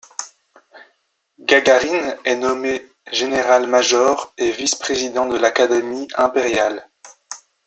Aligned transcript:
Gagarine 1.45 2.17
est 2.25 2.35
nommé 2.35 2.89
général-major 3.11 4.33
et 4.39 4.49
vice-président 4.49 5.27
de 5.27 5.37
l'Académie 5.37 6.07
impériale. 6.15 6.89